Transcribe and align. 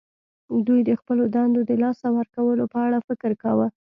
دوی 0.67 0.79
د 0.89 0.91
خپلو 0.99 1.23
دندو 1.35 1.61
د 1.69 1.71
لاسه 1.83 2.07
ورکولو 2.17 2.63
په 2.73 2.77
اړه 2.85 2.99
فکر 3.07 3.31
کاوه 3.43 3.67